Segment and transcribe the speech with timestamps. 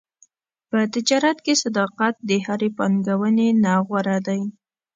[0.69, 4.41] په تجارت کې صداقت د هرې پانګونې نه غوره دی.